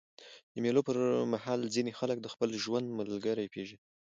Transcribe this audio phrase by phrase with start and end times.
[0.53, 0.97] د مېلو پر
[1.33, 3.81] مهال ځيني خلک د خپل ژوند ملګری پېژني.